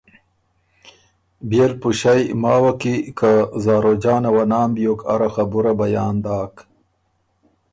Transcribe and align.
بيې 1.49 1.65
ل 1.69 1.73
پُݭئ 1.81 2.23
ماوه 2.41 2.73
کی 2.81 2.95
که 3.17 3.31
زاروجانه 3.63 4.29
وه 4.35 4.43
نام 4.51 4.69
بیوک 4.75 4.99
اره 5.13 5.29
خبُره 5.35 5.71
بیان 5.79 6.15
داک 6.23 6.53